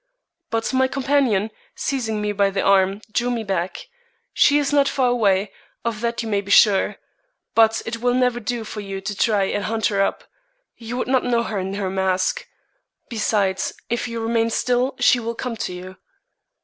But 0.49 0.73
my 0.73 0.87
companion, 0.87 1.51
seizing 1.75 2.23
me 2.23 2.31
by 2.31 2.49
the 2.49 2.63
arm, 2.63 3.01
drew 3.11 3.29
me 3.29 3.43
back. 3.43 3.87
"She 4.33 4.57
is 4.57 4.73
not 4.73 4.87
far 4.89 5.09
away; 5.09 5.51
of 5.85 6.01
that 6.01 6.23
you 6.23 6.27
may 6.27 6.41
be 6.41 6.49
sure. 6.49 6.95
But 7.53 7.83
it 7.85 7.97
will 7.97 8.15
never 8.15 8.39
do 8.39 8.63
for 8.63 8.81
you 8.81 8.99
to 9.01 9.15
try 9.15 9.43
and 9.43 9.65
hunt 9.65 9.85
her 9.93 10.01
up. 10.01 10.23
You 10.75 10.97
would 10.97 11.07
not 11.07 11.23
know 11.23 11.43
her 11.43 11.59
in 11.59 11.75
her 11.75 11.91
mask. 11.91 12.47
Besides, 13.09 13.73
if 13.91 14.07
you 14.07 14.19
remain 14.19 14.49
still 14.49 14.95
she 14.99 15.19
will 15.19 15.35
come 15.35 15.55
to 15.57 15.71
you." 15.71 15.97